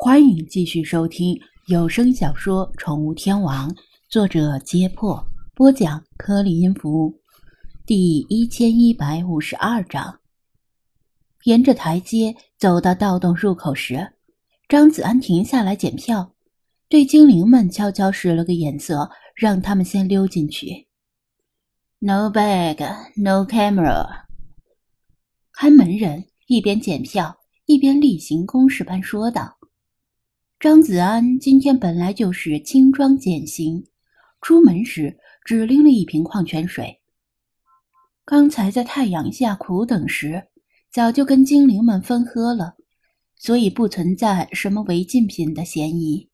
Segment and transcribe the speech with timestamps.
[0.00, 1.36] 欢迎继续收听
[1.66, 3.68] 有声小说《宠物天王》，
[4.08, 5.20] 作者：揭破，
[5.56, 7.12] 播讲：颗粒音符，
[7.84, 10.20] 第一千一百五十二章。
[11.42, 14.12] 沿着台阶走到盗洞入口时，
[14.68, 16.32] 张子安停下来检票，
[16.88, 20.86] 对精灵们悄悄使了个眼色，让他们先溜进去。
[21.98, 22.76] No bag,
[23.16, 24.06] no camera。
[25.50, 27.36] 看门人一边检票，
[27.66, 29.57] 一边例行公事般说道。
[30.60, 33.86] 张子安今天本来就是轻装简行，
[34.40, 37.00] 出门时只拎了一瓶矿泉水。
[38.24, 40.48] 刚才在太阳下苦等时，
[40.90, 42.74] 早就跟精灵们分喝了，
[43.36, 46.28] 所以不存在什么违禁品的嫌疑。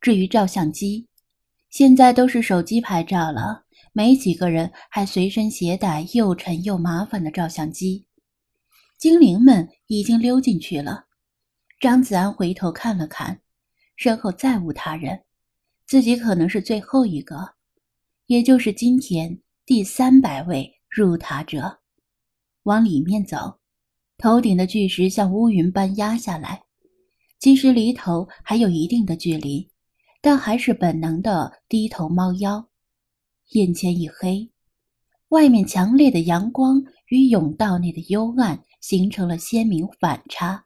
[0.00, 1.08] 至于照相机，
[1.70, 8.06] 现在都是手机拍照了，没几个人还随身携带又沉又麻烦的照相机。
[8.96, 11.06] 精灵们已经溜进去了。
[11.80, 13.39] 张子安回头看了看，
[14.00, 15.24] 身后再无他人，
[15.86, 17.36] 自己可能是最后一个，
[18.28, 21.80] 也就是今天第三百位入塔者。
[22.62, 23.58] 往里面走，
[24.16, 26.62] 头顶的巨石像乌云般压下来，
[27.40, 29.68] 其实离头还有一定的距离，
[30.22, 32.66] 但还是本能的低头猫腰。
[33.50, 34.50] 眼前一黑，
[35.28, 40.64] 外面强烈的阳光与甬道内的幽暗形成了鲜明反差。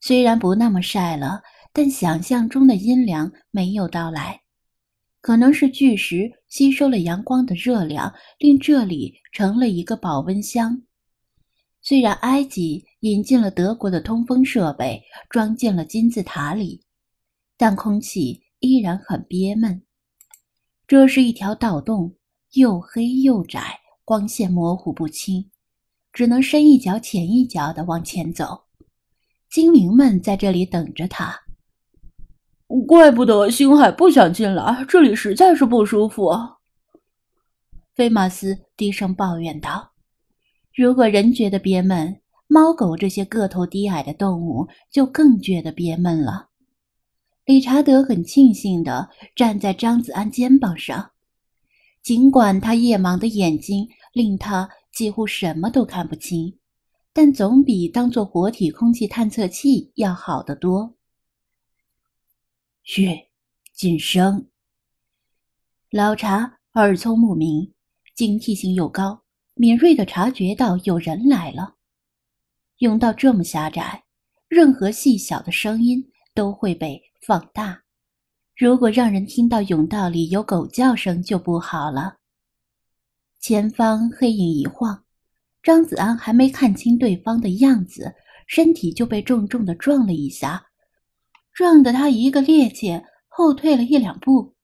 [0.00, 1.42] 虽然不那么晒了，
[1.80, 4.40] 但想象中的阴凉没有到来。
[5.20, 10.82] 可能是巨石吸收了阳光的热量，令这里成了一个保温箱。
[11.80, 16.82] 虽然埃及引进了德国的通风设备，装进了金字塔里，
[17.56, 19.80] 但空气依然很憋闷。
[20.88, 22.12] 这是一条盗洞，
[22.54, 25.48] 又黑又窄，光线模糊不清，
[26.12, 28.64] 只能深一脚浅一脚的往前走。
[29.48, 31.40] 精灵们在这里等着他。
[32.86, 36.30] 怪不得星海不想进来，这里实在是不舒服。
[37.94, 39.90] 菲马斯低声抱怨道
[40.74, 46.48] ：“如果人觉得憋闷，猫狗这些个头低矮的动物就更觉得憋闷了。”
[47.46, 51.10] 理查德很庆幸地站在张子安肩膀上，
[52.02, 56.58] 尽管他夜盲的眼睛令他几乎什么都看不清。
[57.14, 60.97] 但总比当做活体空气探测器要好得多。
[62.90, 63.28] 嘘，
[63.74, 64.48] 谨声。
[65.90, 67.70] 老茶耳聪目明，
[68.14, 69.20] 警惕性又高，
[69.52, 71.74] 敏锐地察觉到有人来了。
[72.78, 74.04] 甬道这么狭窄，
[74.48, 77.82] 任何细小的声音都会被放大。
[78.56, 82.16] 如果让人听到甬道里有狗叫声，就不好了。
[83.38, 85.04] 前方黑影一晃。
[85.62, 88.14] 张子安还没看清对方的样子，
[88.46, 90.67] 身体就被重重的撞了一下，
[91.58, 94.54] 撞得他一个趔趄，后退了一两步。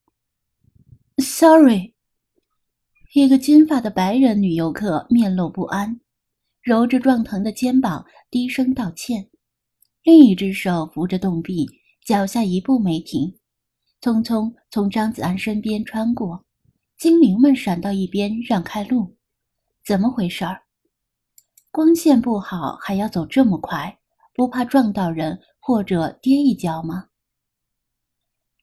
[1.19, 1.93] Sorry，
[3.15, 5.99] 一个金发的白人女游客面露不安，
[6.63, 9.29] 揉着撞疼的肩膀，低声道歉，
[10.05, 11.67] 另一只手扶着洞壁，
[12.07, 13.37] 脚下一步没停，
[14.01, 16.45] 匆匆从张子安身边穿过。
[16.97, 19.17] 精灵们闪到一边，让开路。
[19.85, 20.63] 怎么回事儿？
[21.73, 23.99] 光线不好，还要走这么快，
[24.33, 27.07] 不怕撞到人或者跌一跤吗？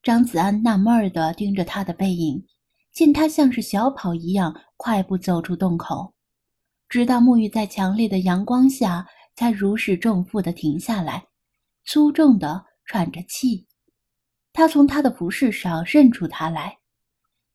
[0.03, 2.45] 张子安纳闷地盯着他的背影，
[2.93, 6.13] 见他像是小跑一样快步走出洞口，
[6.87, 11.25] 直到沐浴在强烈的阳光下，才如释重负地停下来，
[11.85, 13.65] 粗重地喘着气。
[14.53, 16.77] 他从他的服饰上认出他来，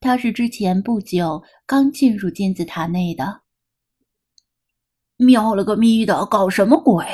[0.00, 3.42] 他是之前不久刚进入金字塔内的。
[5.18, 7.06] 喵了个咪的，搞什么鬼？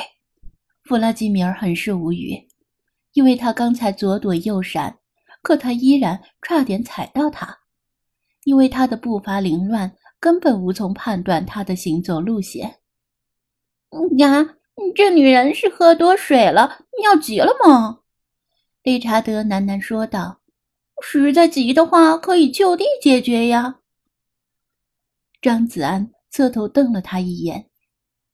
[0.83, 2.47] 弗拉基米尔很是无语，
[3.13, 4.99] 因为他刚才左躲右闪，
[5.41, 7.57] 可他依然差点踩到他，
[8.43, 12.79] 因为他的步伐凌乱，根本无从判断他的行走路线。
[14.17, 14.55] 呀，
[14.93, 17.99] 这女人是喝多水了，尿急了吗？
[18.81, 20.41] 理查德喃喃说道
[21.01, 23.79] ：“实在急的话，可以就地解决呀。”
[25.41, 27.69] 张子安侧头瞪了他一眼。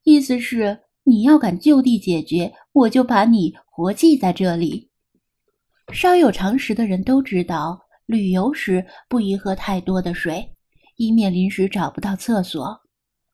[0.03, 0.79] 意思是
[1.09, 4.87] 你要敢就地解决，我就把你活祭在这里。
[5.91, 10.47] 稍有常识的人都知道，旅游时不宜喝太多的水，
[10.97, 12.79] 以免临时找不到厕所。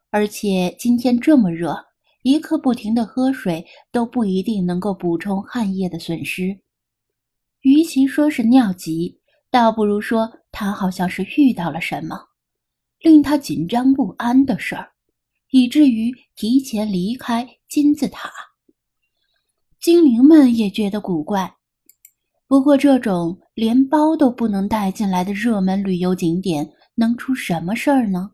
[0.10, 1.75] 而且今天这么热，
[2.24, 6.57] 一刻不停的喝水都不一定能够补充汗液的损失。
[7.60, 9.19] 与其说是尿急，
[9.51, 12.18] 倒不如说他好像是遇到了什么
[13.01, 14.94] 令他紧张不安的事儿。
[15.56, 18.30] 以至于提前离开金字塔。
[19.80, 21.56] 精灵们也觉得古怪。
[22.46, 28.31] 不过，这种连包都不能带进来的热门旅游景点，能出什么事儿呢？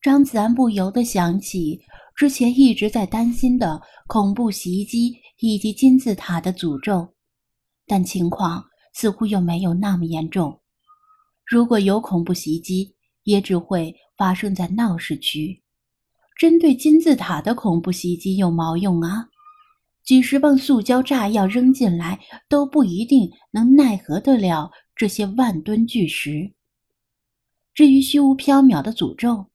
[0.00, 1.78] 张子安不由得想起
[2.16, 7.06] 之前一直在担心的恐怖袭击以及金字塔的诅咒，
[7.86, 10.58] 但情况似乎又没有那么严重。
[11.44, 15.60] 如果有恐怖袭击，也只会发生在闹市区。
[16.36, 19.28] 针对金字塔的恐怖袭击有毛用啊？
[20.02, 26.52] 几十磅塑胶炸药扔进来都不一定能奈何得了这些万吨巨石。
[27.72, 29.46] 至于虚无缥缈的诅咒，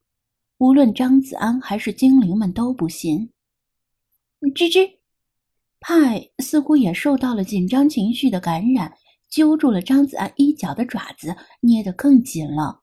[0.57, 3.29] 无论张子安还是精灵们都不信。
[4.55, 4.89] 吱吱，
[5.79, 8.91] 派似乎也受到了紧张情绪的感染，
[9.29, 12.81] 揪住了张子安衣角的爪子，捏得更紧了。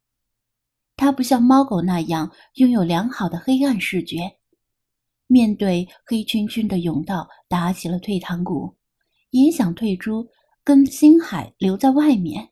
[0.96, 4.38] 他不像猫狗那样拥有良好的黑暗视觉。
[5.26, 8.74] 面对黑黢黢的甬道，打起了退堂鼓，
[9.30, 10.26] 也想退出，
[10.64, 12.50] 跟星海留在外面。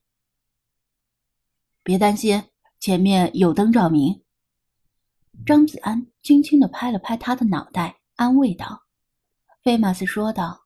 [1.83, 2.43] 别担心，
[2.81, 4.23] 前面有灯照明。
[5.47, 8.83] 张子安轻轻的拍了拍他的脑袋，安慰道
[9.63, 10.65] ：“菲马斯说道，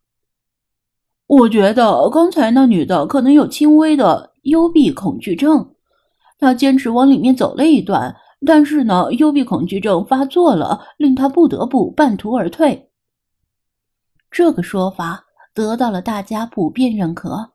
[1.26, 5.74] 我觉得刚才那女的可能有轻微的幽闭恐惧症，
[6.38, 8.14] 他坚持往里面走了一段。”
[8.46, 12.88] 但是呢，幽闭恐惧症发作了，令他不得不半途而退。
[14.31, 17.55] 这个说法得到了大家普遍认可。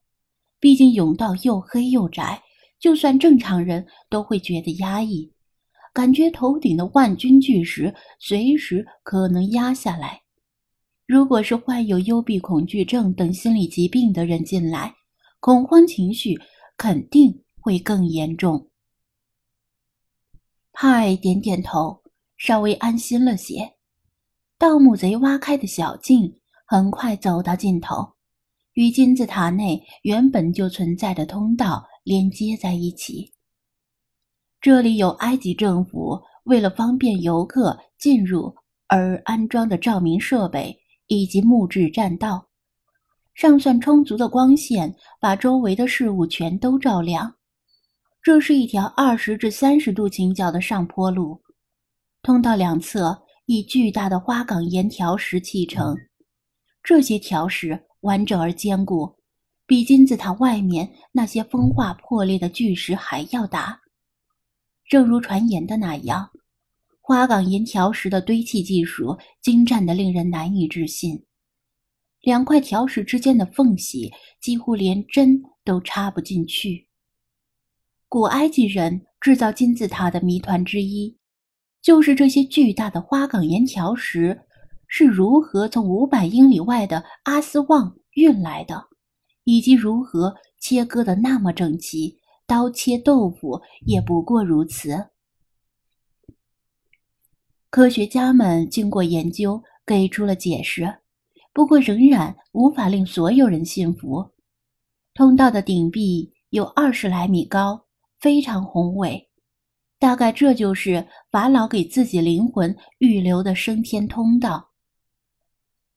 [0.60, 2.44] 毕竟甬道又黑又窄，
[2.82, 5.32] 就算正常人都会觉得压抑，
[5.94, 10.22] 感觉头顶的万钧巨石随时可能压下来。
[11.08, 14.94] 如果是患有幽闭恐惧症等心理疾病的人进来，
[15.40, 16.38] 恐慌情绪
[16.76, 18.68] 肯定会更严重。
[20.74, 22.02] 派点点头，
[22.38, 23.74] 稍微安心了些。
[24.58, 28.14] 盗墓贼挖开的小径很快走到尽头，
[28.74, 33.32] 与金字塔内原本就存在的通道连接在一起。
[34.60, 38.56] 这里有埃及政府为了方便游客进入
[38.88, 40.76] 而安装的照明设备，
[41.08, 42.48] 以及木质栈道，
[43.36, 47.36] 尚算充足的光线把周围的事物全都照亮。
[48.24, 51.42] 这是一条二十至三十度倾角的上坡路，
[52.22, 55.94] 通道两侧以巨大的花岗岩条石砌成。
[56.82, 59.14] 这些条石完整而坚固，
[59.68, 63.78] 比金字塔外面那些风化破裂的巨石还要大。
[64.90, 66.30] 正如传言的那样，
[67.02, 71.26] 花岗岩条石的堆砌技术精湛的令人难以置信。
[72.22, 76.88] 两块条石之间的缝隙几乎连针都插不进去。
[78.14, 81.18] 古埃及人制造金字塔的谜团之一，
[81.82, 84.40] 就是这些巨大的花岗岩条石
[84.88, 88.86] 是如何从五百英里外的阿斯旺运来的，
[89.46, 95.08] 以及如何切割的那么整齐，刀切豆腐也不过如此。
[97.72, 101.00] 科学家们经过研究，给出了解释，
[101.52, 104.34] 不过仍然无法令所有人信服。
[105.16, 107.88] 通道的顶壁有二十来米高。
[108.24, 109.30] 非常宏伟，
[110.00, 114.70] 大概这就是法老给自己灵魂预留的升天通道。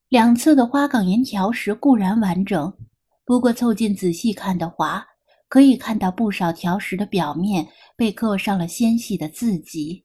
[0.08, 2.76] 两侧的花岗岩条石固然完整，
[3.24, 5.06] 不过凑近仔细看的话，
[5.48, 7.64] 可以看到不少条石的表面
[7.96, 10.04] 被刻上了纤细的字迹。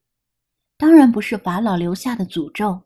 [0.77, 2.79] 当然不是法老留下的诅咒，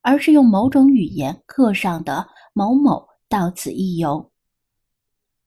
[0.00, 4.28] 而是用某种语言刻上的“某某到此一游”。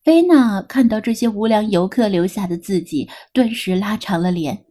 [0.05, 4.67] 菲娜看到这些无良游客留下的字迹，顿时拉长了脸，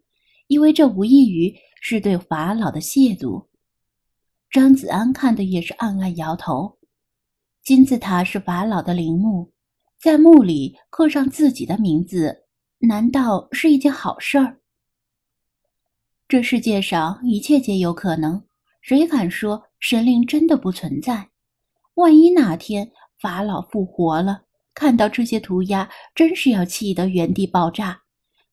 [0.47, 3.45] 因为这无异于是对法老的亵渎。
[4.49, 6.79] 张子安看的也是暗暗摇头。
[7.65, 9.51] 金字塔是法老的陵墓，
[10.01, 12.45] 在墓里刻上自己的名字，
[12.79, 14.61] 难道是一件好事儿？
[16.29, 18.41] 这世界上一切皆有可能，
[18.81, 21.31] 谁敢说神灵真的不存在？
[21.95, 24.44] 万一哪天法老复活了？
[24.75, 28.03] 看到这些涂鸦，真是要气得原地爆炸，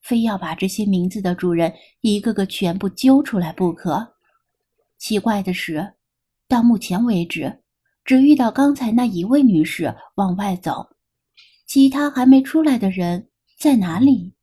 [0.01, 4.15] 非要把这些名字的主人一个个全部揪出来不可。
[4.97, 5.93] 奇怪的是，
[6.47, 7.63] 到目前为止，
[8.05, 10.95] 只遇到刚才那一位女士往外走，
[11.65, 14.33] 其他还没出来的人在哪里？